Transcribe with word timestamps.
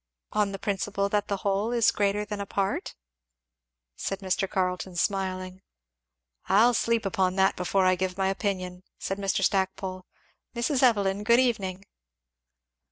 "On 0.31 0.51
the 0.51 0.57
principle 0.57 1.09
that 1.09 1.27
the 1.27 1.37
whole 1.45 1.71
is 1.71 1.91
greater 1.91 2.25
than 2.25 2.41
a 2.41 2.47
part?" 2.47 2.95
said 3.95 4.17
Mr. 4.21 4.49
Carleton 4.49 4.95
smiling. 4.95 5.61
"I'll 6.49 6.73
sleep 6.73 7.05
upon 7.05 7.35
that 7.35 7.55
before 7.55 7.85
I 7.85 7.93
give 7.95 8.17
my 8.17 8.29
opinion," 8.29 8.81
said 8.97 9.19
Mr. 9.19 9.43
Stackpole. 9.43 10.07
"Mrs. 10.55 10.81
Evelyn, 10.81 11.23
good 11.23 11.39
evening! 11.39 11.85